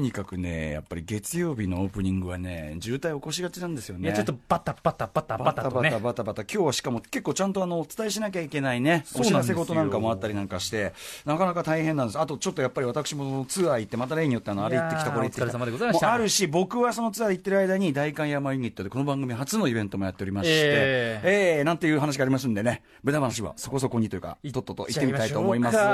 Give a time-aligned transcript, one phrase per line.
[0.00, 4.08] とにかくね、やっぱり月曜日のオープニングはね、渋滞起こしがちなんですよね。
[4.08, 5.90] いやちょっとバタバタバタバタとね。
[5.90, 10.94] バタバタバタバタ、今日はしかも結構ちゃんとあのお伝えしなきゃいけないね、お知らせ事なんかもあったりなんかして、
[11.26, 16.06] なかなか大変なんです、あとちょっとやっぱり私もツアー行って、また例によってあのあれ行ってきた、これ行ってきた、いやーお疲れ様でございました。
[16.06, 25.76] もうあるし、僕はそのツアー行ってる間に、大観山ユニットでこの番組初のイベントもやっておりまして、えええなんていう話がありますんでね、無駄話はそこそこにというか、とっとと行ってみたいと思います。
[25.76, 25.84] どう。
[25.84, 25.90] ぞ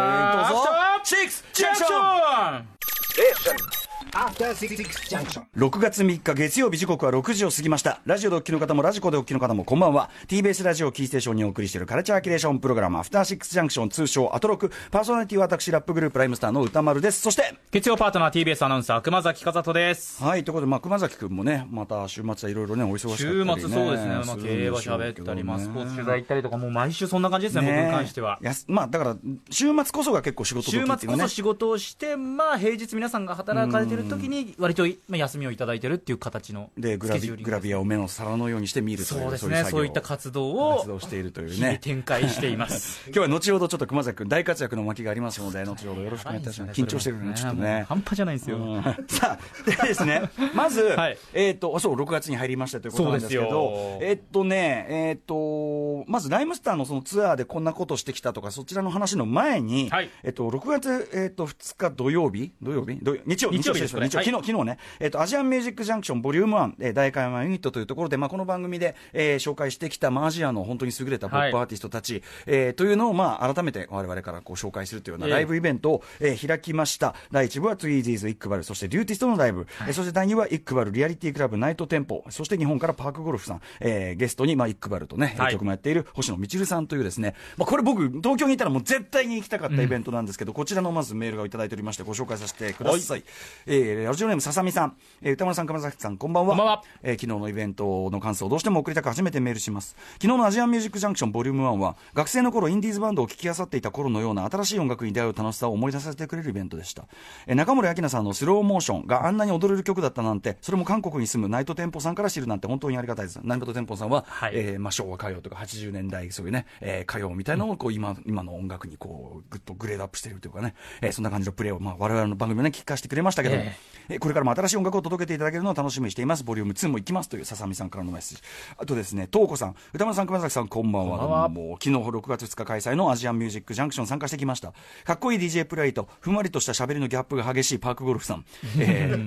[1.02, 8.00] クスジャンクション.6月3日月曜日時刻は6時を過ぎました。
[8.04, 10.10] ラジオでお聞きの方もラジコでお聞きの方もこんばんは。
[10.28, 14.70] TBS ラジオキーステーションにお送りしているカルチャーキュレーションプログラムアフターシックスジャンクション通称アトロク。
[14.90, 17.22] パーソナリティは私ラップグループライムスターの歌丸です。
[17.22, 20.22] そして月曜パートナー TBS アナウンサー熊崎和人です。
[20.22, 28.38] はいということで、まあ、熊崎君もねまた週末はいろいろねお忙しかったり、週ね、末そうですね、まあ、経営はでしょう喋ったり、スポーツ取材行ったりとか、もう毎週そんな感じですね、僕に関しては。
[28.42, 29.16] やすまあだから
[29.48, 41.78] 週末こそが結構仕事時週末こそ仕事をして、まあ、平日皆さんが働かれてる時に、割とまあ休みをいただいてるっていう形のでグラビググラビアを目の皿のようにして見るというそうですね、そういった活動を活動しているというね。
[41.80, 43.02] 展開しています。
[43.10, 46.80] 今日は後ほどちょっと熊崎君大活躍の巻がありますので後ほどよろしくお願いいたします。
[46.80, 47.84] 緊張してるねちょっとね。
[47.88, 48.58] 半端じゃないんですよ。
[48.58, 48.82] うん。
[48.82, 51.18] さあ、でですね、まず、 はい。
[51.32, 60.10] えっ、と、そう、6月に入りましたということなんですけどえっとね、えっ、と、まず、ライムスターのそのツアーでこんなことしてきたとか、そちらの話の前に、はい。
[60.22, 62.52] えっと、6月、えっと、2日土曜日？
[62.62, 62.98] 土曜日？
[63.02, 64.24] 土曜日曜日曜日ですね。
[64.24, 75.32] 昨日、昨日ね、えっと、アジアンミュージックジャンクションボリューム1、えー、代官山ユニットというところで、まあ、この番組で、えー紹介してきた、まあ、アジアの本当に優れたポップアーティストたち、えーというのを、まあ、改めて我々からこう紹介するというようなええ。
[75.34, 77.14] ライブイベントを、えー開きました。
[77.30, 85.52] 第1部はツイーズーズイックバル、そしてデューティストのライブ、えーそして第2部はイックバルリアリティクラブナイトテンポ、そして日本からパークゴルフさん、えーゲストに、まあ、イックバルとね、はい。
[85.52, 93.24] 曲もやっている星野みちるさんというですね、まあ、これ僕、東京にいたらもう絶対に行きたかったイベントなんですけど、こちらのまずメールがいただいておりまして、ご紹介させてください。
[93.68, 96.50] えーラジオネームささみさん、えー歌丸さん、熊崎さん、こんばんは。
[96.50, 96.84] こんばんは。
[97.02, 99.96] えー昨日のイベントの感想をどうしても送りたく初めてメールします。
[100.20, 107.06] 昨日のアジアンミュージックジャンクションボリューム1は学生の頃インディーズバンドを聴き漁っていた頃のような新しい音楽に出会う楽しさを思い出させてくれるイベントでした、
[107.48, 113.40] えー中森明菜さんのスローモーションがあんなに踊れる曲だったなんてそれも韓国に住むナイトテンポさんから知るなんて本当にありがたいです。
[113.42, 114.52] ナイトテンポさんは、はい。
[114.54, 123.86] えーまあ、昭和歌謡とか80年代そういうね、えー歌謡みたいなのをこう今今の音楽にこうぐっとグレードアップしているというかね、えーそんな感じのプレーを、まあ、我々の番組をね聞かせてくれましたけども、ええー
[124.20, 126.44] これからも新しい音楽を届けていただけるのを楽しみにしています。
[126.44, 128.42] ボリューム2も行きますというささみさんからのメッセージ。
[128.78, 131.18] あとですね、東子さん、歌丸さん、熊崎さん、こんばんは。
[131.18, 134.72] こんばんはどうも昨日6月2日開催のアジアンミュージックジャンクション参加してきました。
[135.02, 138.44] かっこいい DJ プレイと、ふんわりとした喋りのギャップが激しいパークゴルフさん。
[138.78, 139.26] えー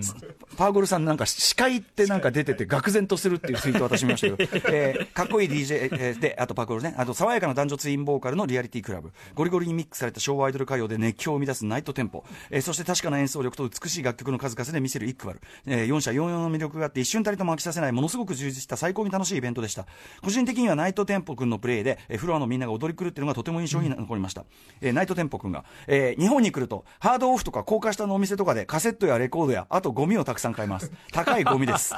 [0.55, 19.85] パーゴルフさんなんか司会ってなんか出てて愕然とするっていうツイートを私見ましたけど、 えーかっこいい DJ、えーで、あとパークゴルフね、あと爽やかな男女ツインボーカルのリアリティクラブ、ゴリゴリにミックスされた昭和アイドル歌謡で熱狂を生み出すナイトテンポ、えーそして確かな演奏力と美しい楽曲の数々で見せるイックバル、えー、4社44の魅力があって一瞬たりとも飽きさせないものすごく充実した最高に楽しいイベントでした。
[20.21, 24.43] 個人的にはナイトテンポ君のプレーで、えーフロアのみんなが踊り狂っているのがとても印象に 残りました、
[24.81, 30.91] えーナイトテンポ君が、えー日本に来るとハードオフとか高架下のお店とかでカセットやレコードやあとゴミをたくさん買います。
[31.13, 31.93] 高いゴミです。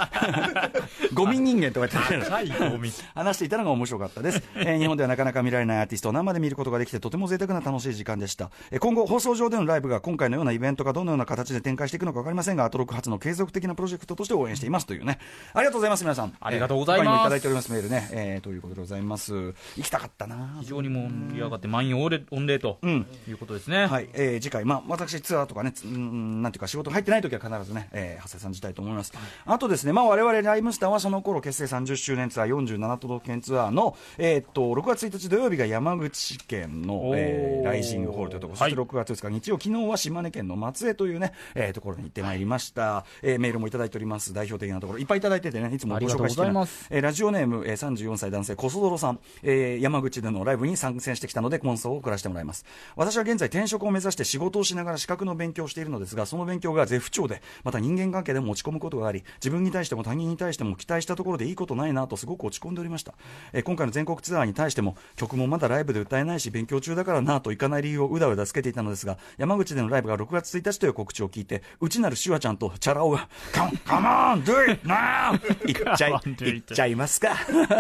[1.14, 2.24] ゴミ人間とか言ってる。
[2.24, 2.92] 高いゴミ。
[3.16, 15.20] 話していたのが面白かったです、えー日本ではなかなか見られないアーティストを生で見ることができてとても贅沢な楽しい時間でした、えー今後放送上でのライブが今回のようなイベントがどのような形で展開していくのか分かりませんがアトロック初の継続的なプロジェクトとして応援していますというね。
[15.54, 16.34] ありがとうございます皆さん。
[16.40, 17.08] ありがとうございます。
[17.10, 19.34] えーいただいておりますメールね、えーということでございます。
[19.34, 23.06] 行きたかったな非常に盛り上がって、満員御礼御礼とん。
[23.28, 23.86] いうことですね。
[23.86, 29.14] はい、えー次回、まあ、私、ツアーとかね、つうんなんていうか、仕事入ってない時は必ずね、えー、長谷さん自体と思います。
[29.46, 38.72] あとですね、まあ、我々ライムスターはその頃結成30周年ツアー、47都道府県ツアーの、えーっと、6月1日土曜日が山口県の、えーライジングホールというところ、そはい。
[38.72, 43.06] して6月2日日曜、昨日は島根県の松江というね、えーところに行ってまいりました。
[43.22, 44.34] えーメールもいただいております。
[44.34, 52.66] 代表的なところ、いっぱいいただいててね、いつもご紹介してますえーラジオネーム、えー、34歳男性、コソドロさん、えー山口でのライブに参戦してきたので、コンソを送らせてもらいます。
[52.96, 63.14] 私は現在、転職を目指して仕事をしながら資格の勉強をしているのですが、その勉強が絶不調で、また人間関係でも落ち込むことがあり、自分に対しても他人に対しても期待したところでいいことないなとすごく落ち込んでおりました。
[63.54, 76.12] えー今回の全国ツアーに対しても、曲もまだライブで歌えないし、勉強中だからなといかない理由をうだうだつけていたのですが、山口でのライブが6月1日という告知を聞いて、内なるシュワちゃんとチャラ男が、カモン、カモン、ドゥイなーいっちゃい.
[76.56, 77.36] いっちゃいますか。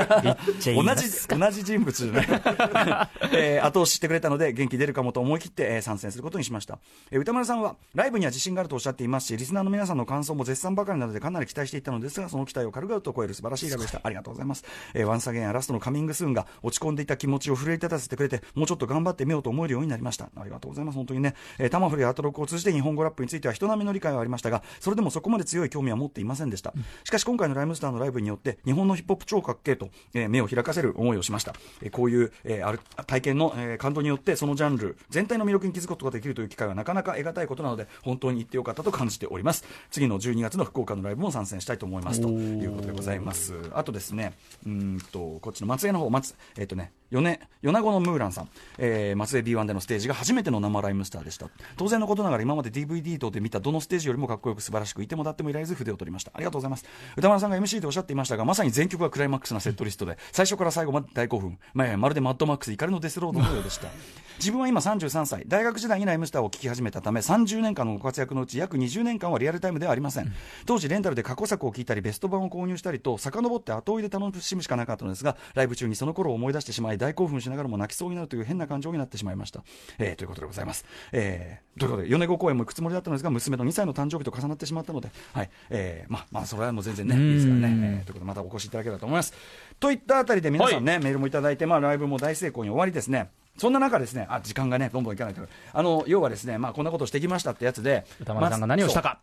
[0.59, 2.27] ちゃいま同じ、同じ人物じゃない。
[3.33, 6.79] えー後押ししてくれたので、元気出るかもと思い切って、えー参戦することにしました。
[7.11, 14.01] えー歌丸さんは、ライブには自信があるとおっしゃっていますし、リスナーの皆さんの感想も絶賛ばかりなので、かなり期待していたのですが、その期待を軽々と超える素晴らしいライブでした。
[14.03, 14.63] ありがとうございます。
[14.93, 20.29] えーワンサゲンやラストのカミングスーンが落ち込んでいた気持ちを奮い立たせてくれて、もうちょっと頑張ってみようと思えるようになりました。
[20.35, 20.95] ありがとうございます。
[20.95, 26.73] 本当にね、えータマフルやアトロックを通じて日本語ラップについては人並みの理解はありましたが、それでもそこまで強い興味は持っていませんでした。
[27.03, 31.53] しかし今回のライムスターのライブによって、日本のヒップホップ超かっけえと、えー目を開かせる思いをしました。
[31.81, 39.65] えーこういう、えーある体験の、えー感動によって、そのジャンル全体の魅力に気づくことができるという機会はなかなか得難いことなので、本当に行ってよかったと感じております。
[39.89, 43.55] 次の12月の福岡のライブも参戦したいと思いますということでございます。
[43.73, 44.33] あとですね、
[44.65, 56.31] うーんと、こっちの松江の方、松、えっ、とね、米米子のムーランさん、えー松江 D1 でのステージが初めての生ライムスターでした当然のことながら今まで DVD 等で見たどのステージよりもかっこよく素晴らしくいてもだってもいられず筆を取りました。
[56.33, 56.85] ありがとうございます。
[57.17, 63.87] 歌丸さんが MC でおっしゃっていましたがまさに全曲がクライマックスなセットリストで最初から最後まで大興奮、まあ、まるでマッドマックス怒りのデスロードのようでした。
[64.39, 65.43] 自分は今33歳。
[65.45, 70.33] 大学時代にライムスターを聴き始めたため30年間のご活躍のうち約20年間はリアルタイムではありません、
[70.65, 79.63] 当時レンタルで過去作を聴いたりベスト版を購入したりと遡って後追いで楽しむしかなかったのですがライブ中にその頃を思い出してしまい大興奮しながらも泣きそうになるという変な感情になってしまいました、
[79.99, 89.33] えーということでございます、えーということで米子公演も行くつもりだったのですが娘の2歳の誕生日と重なってしまったので、はいえーまあまあそれはもう全然ねいいですからね、えーということでまたお越しいただければと思います。
[89.79, 93.29] といったあたりで皆さんね、メールもいただいて、まあ、ライブも大成功に終わりですね。
[93.57, 95.41] そんな中ですね、あ、時間がね、どんどんいかないと。
[95.73, 99.19] あの、要はですね、まあ、こんなことしてきましたってやつで、歌丸さんが何をしたか。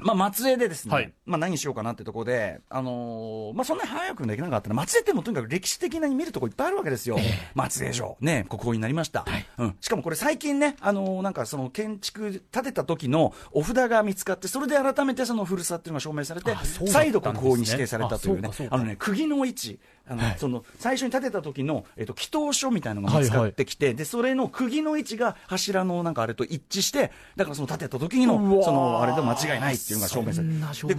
[0.00, 1.12] まあ、松江でですね、はい。
[1.26, 7.18] まあ、何しようかなってところで、あのーまあ、そんなに早くできなかったな、松江ってもうとにかく歴史的な見るとこいっぱいあるわけですよ、
[7.54, 9.24] 松江城、ね、国宝になりました、
[9.58, 16.58] うん、しかもこれ、最近ね、あのーなんかその建築、建てた時のお札が見つかって、それで改めてその古さっていうのが証明されて、ね。
[16.86, 18.50] 再度国宝に指定されたというね。
[18.70, 19.78] ああのね、釘の位置。
[20.08, 30.94] あのその最初に建てた時の、えっと、祈祷書みたいなのが見つかってきて、でそれの釘の位置が柱のなんかあれと一致して、だからその建てた時のそのあれで間違いないっていうのが証明されそんな証で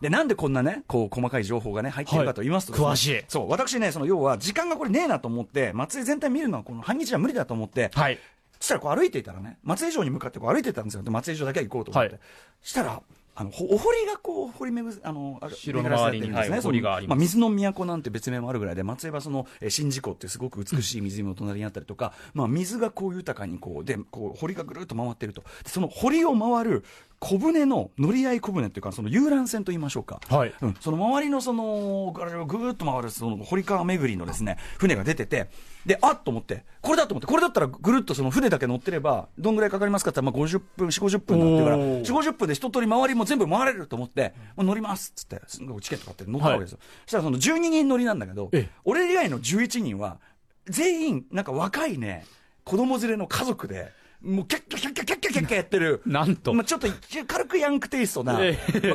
[0.00, 3.24] でなんでこんなねこう細かい情報がね入っているかと言いますとね、はい詳しい。
[3.28, 8.18] そう私ねその要は時間がこれねえなと思って松江全体見るのはこの半日じゃ無理だと思って、はい。
[8.60, 11.02] そしたらこう歩いていたらね松江城に向かってこう歩いてたんですよ。
[11.02, 12.20] で松江城だけは行こうと思って、はい。
[12.62, 13.02] したら
[13.36, 17.16] あのほお堀がこう掘り巡あのあ城の周りに巡らされてるんですねはいお堀があります。
[17.16, 25.42] まあ、水の都なんて別名もあるぐらいで松江はそのえー宍道湖ってすごく美しい湖の隣にあったりとか、まあ、水がこう豊かにこうでこう堀がぐるっと回ってると。
[25.64, 26.84] でその堀を回る
[27.24, 30.52] 小舟の乗り合い小舟っていうかその遊覧船と言いましょうか、はい。
[30.60, 35.48] うん、その周りのそのぐーっと回るその堀川巡りのですね船が出てて
[35.86, 42.00] であっと思ってこれだと思ってこれだったらぐるっとその船だけ乗ってればどんぐらいかかりますかって言ったらまあ50分4 5 0分だって言うからおー。
[42.02, 48.70] 4 5 0分で一通り周りも全部回れると思って、もう乗りますっつってすごいチケット買って乗ったわけですよ、そしたらその12人乗りなんだけどええ。
[48.84, 50.18] 俺以外の11人は
[50.66, 52.26] 全員なんか若いね
[52.64, 53.92] 子供連れの家族で
[54.24, 56.88] もうキャッキャキャッキャキャッキャキャッキャやってるなんとまあ、ちょっと
[57.26, 58.38] 軽くヤンクテイストな、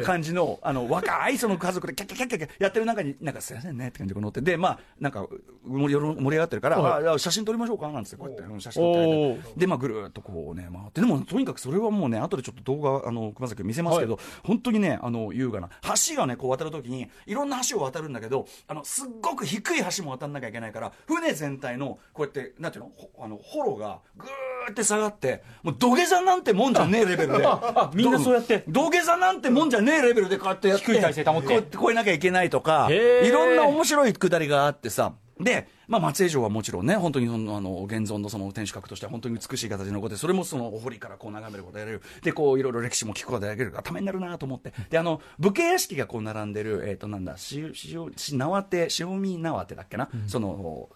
[0.04, 5.28] 感じのあの若いその家族でキャッキャキャッキャキャやってる中になんかすいませんねって感じで乗ってでまあなんか
[5.66, 15.70] 盛り上がってるから、はいあ写真撮りましょうかなんつってこうやって写真撮ってでまあぐるっとこうね回ってでもとにかくそれはもうね後でちょっと動画あの熊崎見せますけど、本当にねあの優雅な
[16.10, 25.19] 橋がねこう渡るときにいろんな橋を渡るんだけどあのすっごく低い橋も渡んなきゃいけないから船全体のこうやってなんていうのあのホロがぐーって下がって
[25.64, 27.46] もう土下座なんてもんじゃねえレベルで。
[27.46, 28.64] あみんなそうやって。
[28.68, 30.86] 土下座なんてもんじゃねえレベルでこうやってやって。
[30.86, 31.48] 低い体勢保って。
[31.48, 35.14] こうやって越えなきゃいけないとかいろんな面白いくだりがあってさ。
[35.40, 43.70] でまあ、松江城はもちろんね、本当にそのあの現存のその天守閣としては本当に美しい形に残って、それもそのお堀からこう眺めることができる、でこういろいろ歴史も聞くことができる。
[43.72, 50.90] から、ためになるなと思って、であの武家屋敷がこう並んでる、えっ、となんだ、ししおし縄手、塩見縄手だっけな、その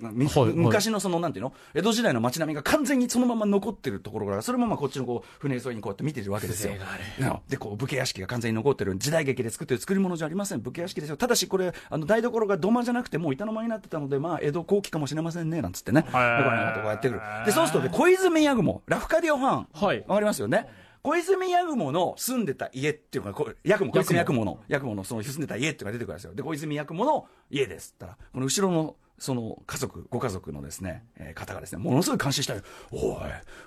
[0.00, 0.52] みはいはい。
[0.54, 6.72] 昔のそのなんていうの、江戸時代の街並みが完全にそのまま残ってるところから、それもまあこっちのこう船沿いにこうやって見てるわけですよ。
[7.20, 7.38] うん。
[7.48, 8.96] でこう武家屋敷が完全に残ってる。
[8.96, 10.60] 時代劇で作ってる作り物じゃありません。
[10.60, 11.16] 武家屋敷ですよ。
[11.16, 16.02] ただしこれあの台所が土間じゃなくてもう板の間になってたのでまあ江戸後期かもしれませんねなんつってね。
[16.02, 17.20] だからこうやってくる。
[17.46, 19.68] でそうするとね小泉八雲ラフカディオファン。
[19.72, 20.04] はい。
[20.06, 20.66] わかりますよね。
[21.02, 26.34] 小泉八雲の住んでた家っていうか、八雲、小泉八雲の、八雲のその住んでた家っていうのが出てくるんですよ。
[26.34, 27.94] で、小泉八雲の家です。
[27.94, 32.62] ったら、この後ろの、その家族、ご家族のですね、えー方がですね、ものすごい感心したよ。
[32.90, 33.18] おい、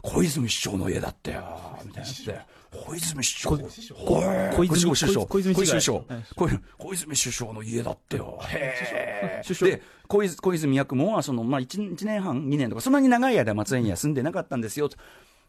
[0.01, 1.43] 小泉師匠の家だってよ、
[1.85, 2.41] みたいなって。
[2.87, 3.51] 小泉師匠。
[3.51, 6.05] おい小泉小泉小泉小泉師匠。
[6.35, 8.39] 小泉首相の家だってよ。
[8.49, 14.89] へ首相で小泉小泉八雲はその、まあ1、一年半、2年とか、そんなに長い間、松江には住んでなかったんですよ。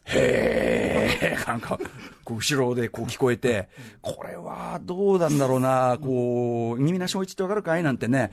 [0.04, 1.78] へえ、 なんか、
[2.24, 3.70] こう後ろでこう聞こえて、
[4.02, 7.82] これはどうなんだろうな、こう、耳な正一ってわかるかい？
[7.82, 8.30] なんてね、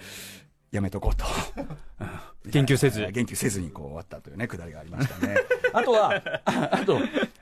[0.71, 1.25] やめとこうと。
[2.01, 2.09] うん
[2.45, 5.35] 言及せず言及せずにこう終わったというね、くだりがありましたね。
[5.73, 6.97] あとは、ああと、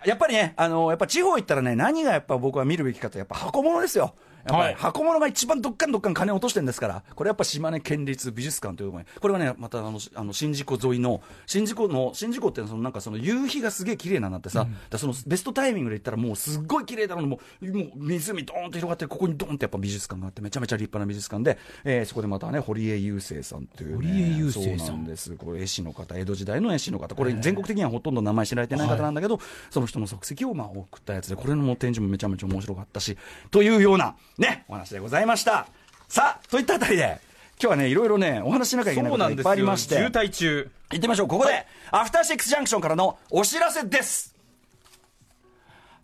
[0.06, 4.14] やっぱりね、あのやっぱ地方行ったらね、何がやっぱ僕は見るべきかと、やっぱ箱物ですよ。
[4.46, 25.00] やっぱはいり箱物が一番どっかんどっかん金を落としてるんですから、これやっぱ島根県立美術館というところに、これはね、またあの、しあの宍道湖沿いの、宍道湖の、宍道湖ってそのなんかその夕日がすげえ綺麗なんだってさ、だからそのベストタイミングで行ったらもうすっごい綺麗だろうもう、もう湖ドーンと広がって、ここにドーンってやっぱ美術館があって、めちゃめちゃ立派な美術館で、えーそこでまたね、堀江雄生さんという、ね、堀江雄生さん。
[25.10, 25.36] です。
[25.36, 33.18] これ絵師の方、江戸時代の絵師の方、これ全国的にはほとんど名前知られてない方なんだけど、その人の足跡をまあ送ったやつで、これの展示もめちゃめちゃ面白かったし、
[33.52, 35.68] というようなね、お話でございました。
[36.08, 37.20] さあ、といったあたりで、
[37.62, 40.72] 今日はね、いろいろね、お話ししなきゃいけないことがいっぱいありまして、渋滞中。
[40.92, 41.28] 行ってみましょう。
[41.28, 44.39] ここで、アフターシックスジャンクションからのお知らせです。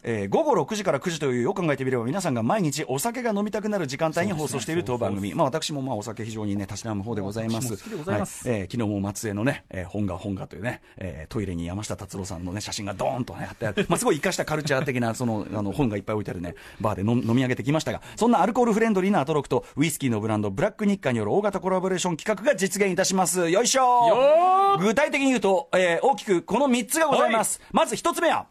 [0.08, 7.74] えー午後6時から9時というよく考えてみれば皆さんが毎日お酒が飲みたくなる時間帯に放送している当番組、まあ、私もまあお酒非常にねたしなむ方でございます。
[7.74, 8.22] はい。
[8.46, 23.50] えー昨日も松江のね、えー本が本がというね、えートイレに山下達郎さんのね写真がドーンとねあってある、 まあ、すごい生かしたカルチャー的なそのあの本がいっぱい置いてあるねバーで飲飲み上げてきましたがそんなアルコールフレンドリーなアトロクとウイスキーのブランドブラックニッカによる大型コラボレーション企画が実現いたします。
[23.50, 28.48] よいしょ具体的に言うと、えー大きくこの3つがございます、まず1つ目は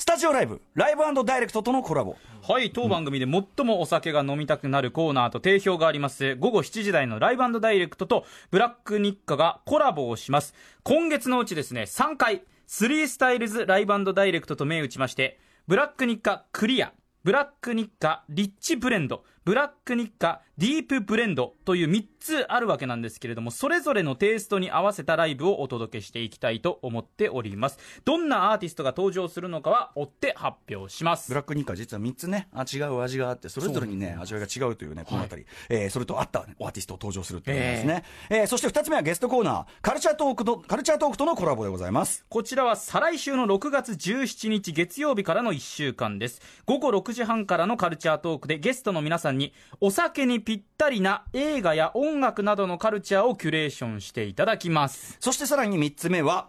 [0.00, 2.14] スタジオライブライブダイレクトとのコラボ
[2.48, 10.54] はい、当番組で最もお酒が飲みたくなるコーナーと定評があります、午後7時台のライブダイレクトとブラック日課がコラボをします。
[10.84, 16.92] 今月のうちですね、3回、3スタイルズライブダイレクトと銘打ちまして、ブラック日課クリア、
[17.24, 27.78] ブラック日課リッチブレンド、ブラックニッカディープブレンドという3つあるわけなんですけれども、それぞれのテイストに合わせたライブをお届けしていきたいと思っております。
[28.04, 31.34] どんなアーティストが登場するのかは追って発表しますブ。
[31.34, 46.42] ラックニッカ実は3つねあ違う味があってそれぞれにね味わいが違うというねこの辺り、えーそれと合ったアーティストを登場するということですね、えーそして2つ目はゲストコーナーカルチャートークとカルチャートークとのコラボでございますこちらは再来週の6月17日月曜日からの1週間です。
[46.66, 55.16] 午後6時半からのカルチャートークでゲストの皆さんにお酒にぴったりな映画や音楽などのカルチャーをキュレーションしていただきます。
[55.20, 56.48] そしてさらに3つ目は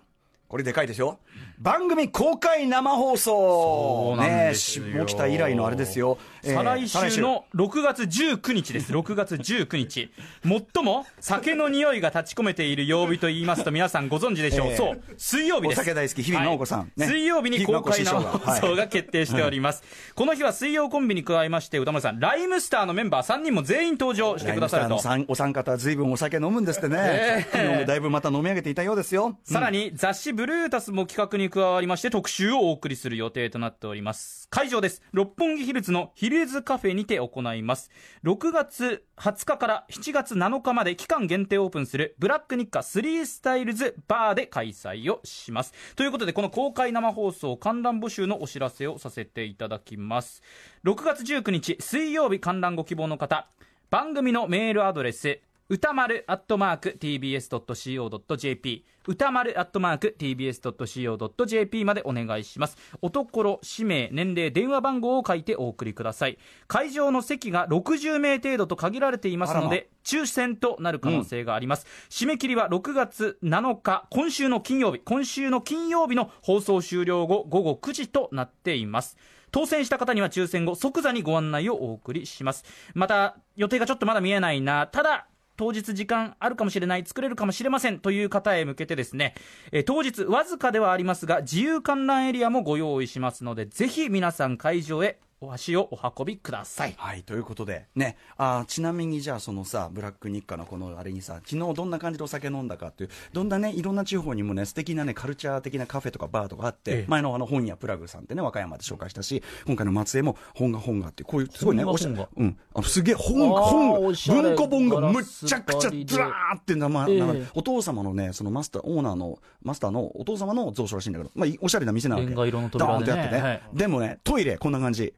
[0.49, 1.19] これでかいですよ
[1.59, 3.21] 番組公開生放送。
[3.25, 4.85] そうなんですよ。
[4.85, 8.93] ね下北以来のあれですよ、えー再来週の6月19日です。
[8.93, 10.11] 6月19日。
[10.43, 14.67] 最も酒の匂いが立ち込めている曜日と言いますと皆さんご存知でしょう。
[14.67, 15.01] えーそう。
[15.17, 15.79] 水曜日です。
[15.79, 19.83] お酒大好き日比真央子さんはいね水曜日に公開生日比真央子師匠が放送が決定しております。
[20.15, 25.17] この日は水曜コンビに加えまして、歌丸さん、ライムスターのメンバー3人も全員登場してくださるとライムスター。
[25.17, 34.47] のさんお三方ずいぶんお酒飲むんですってね、昨日もだいぶまた飲み上げていたようですよさらに雑誌ブルータスも企画に加わりまして特集をお送りする予定となっております。
[34.49, 35.01] 会場です。
[35.11, 37.89] 六本木ヒルズのヒルズカフェにて行います。
[38.23, 45.73] 6月20日から7月7日まで期間限定オープンするブラックニッカ3スタイルズバーで開催をします。
[45.95, 50.41] ということでこの公開生放送観覧募集のお知らせをさせていただきます。
[50.85, 53.49] 6月19日水曜日観覧ご希望の方、
[53.89, 55.39] 番組のメールアドレス、
[55.71, 62.75] 歌丸アットマーク tbs.co.jp 歌丸アットマーク tbs.co.jp までお願いします。
[63.03, 66.39] おところ氏名年齢電話番号を書いてお送りください。
[66.67, 75.01] 会場の席が60名程度と限られていますので抽選となる可能性があります、締め切りは6月7日今週の金曜日。
[75.05, 79.17] 今週の金曜日の放送終了後午後9時となっています。
[79.51, 82.65] 当選した方には抽選後即座にご案内をお送りします。
[82.95, 84.87] また予定がちょっとまだ見えないな。
[84.87, 85.27] ただ
[85.59, 89.35] 当日時間あるかもしれない作れるかもしれませんという方へ向けてですね、
[89.73, 96.95] え当日わずかではありますが自由観覧エリアもご用意しますのでぜひ皆さん会場へお足をお運びください。
[96.97, 107.05] はい、ということで、ね、あーちなみにじゃあ、そのさ、ブラック日課のこのあれにさ、昨日どんな感じでお酒飲んだかっていう、どんなね、いろんな地方にもね、素敵なね、カルチャー的なカフェとかバーとかあって、ええ。
[107.07, 112.29] 前のあの本屋プラグさんってね、和歌山で紹介したし、今回の松江も本が本がっていう、こういう、すごいね、おしゃ本が。
[112.35, 117.19] 本がうん、あのすげえ本、本文庫本がむっちゃくちゃずらーってな、まあええ。
[117.19, 122.27] なお父様のね、そのマスター、オーナーの、マスターのお父様の蔵書らしいんだけど、まあ、いおしゃれな店なわけ。
[122.27, 123.23] レンガ色の扉でね。
[123.23, 123.41] ってね。
[123.41, 123.61] はい。
[123.73, 125.13] でもね、トイレ、こんな感じ。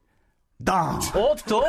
[0.64, 1.24] ダーン。
[1.24, 1.64] おっと？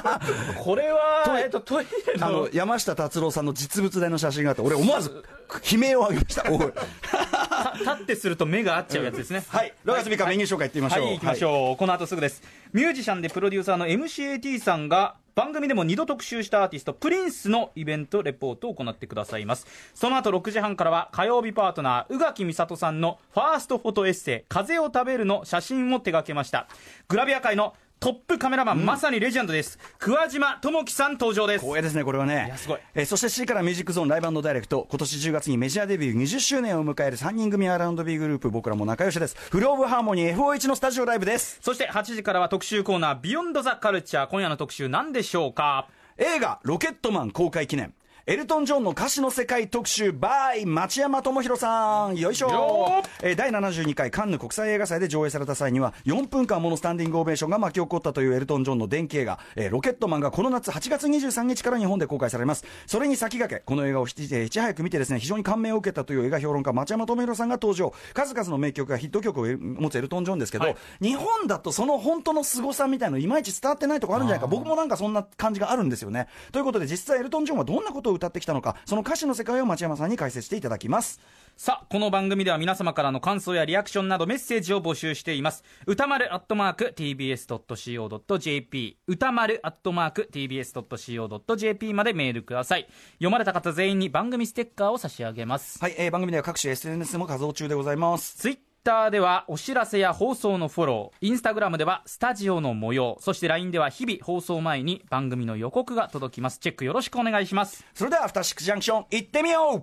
[0.62, 1.90] これは、えっと、トイレ
[2.20, 5.24] あの山下達郎さんの実物大の写真があって、俺、思わず
[5.70, 6.42] 悲鳴を上げました、
[7.78, 11.04] 立ってすると目が合っちゃうやつですね、はい、6月3日、メニュー紹介いってみましょう。
[11.06, 12.42] はい、行きましょう、この後すぐです。
[12.72, 19.66] ミュージシャンでプロデューサーの MCAT さんが、番組でも2度特集したアーティスト、プリンスのイベントレポートを行ってくださいます。
[19.94, 26.68] その後6時半からは、火曜日パートナー、宇垣美里さんのファーストフォトエッセイ、風を食べるの写真を手掛けました。
[27.08, 32.52] グラビア界のトップカメラマン、まさにレジェンドです桑島智樹さん登場です光栄ですね、これはね。
[32.56, 39.34] すごいえーそして C からミュージックゾーンライブダイレクト、今年10月にメジャーデビュー20周年を迎える3人組 R&B グループ、僕らも仲良しです。
[39.50, 41.58] フルオブハーモニー FO1 のスタジオライブです。
[41.62, 45.88] そして8時からは特集コーナービヨンドザカルチャー今夜の特集何でしょうか？
[46.18, 47.94] 映画、ロケットマン公開記念。
[48.28, 52.16] エルトン・ジョンの歌詞の世界特集 by 町山智博さん。
[52.16, 52.50] よいしょ。
[52.50, 62.64] よえー第72回カンヌ国際映画祭で上映された際には4分間ものスタンディングオベーションが巻き起こったというエルトン・ジョンの電気映画、えーロケットマンがこの夏8月23日から日本で公開されます。
[62.86, 64.26] それに先駆けこの映画をいち
[64.58, 67.94] 早く見てですね非常に感銘を受けたという映画評論家町山智博さんが登場。
[68.12, 70.76] 数々の名曲がヒット曲を持つエルトン・ジョンですけど、はい。
[71.00, 74.48] 日本だとその本当の凄さみたいのいまいち伝わってないとこあるんじゃないか。
[74.48, 76.26] 僕もなんかそんな感じがあるんですよね。
[76.50, 81.20] ということで実際エルトン・ジョンはどんなことを歌ってきたのかその歌詞の世界を町山さんに解説していただきます。
[81.58, 85.64] さあこの番組では皆様からの感想やリアクションなどメッセージを募集しています。
[85.86, 92.86] 歌丸アットマーク TBS.CO.JP 歌丸アットマーク TBS.CO.JP までメールください。
[93.14, 95.78] 読まれた方全員に番組ステッカーを差し上げます。
[95.78, 98.36] はい、えー番組では各種 SNS も活動中でございます。
[98.36, 106.60] ツイッターではお知らせや放送のフォローインスタグラムではスタジオの模様そして LINE では日々放送前に番組の予告が届きます。
[106.60, 107.84] チェックよろしくお願いします。
[107.94, 109.82] それではアフターシックスジャンクション行ってみよう。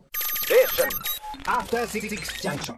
[1.46, 2.08] After Six
[2.42, 2.78] Junction.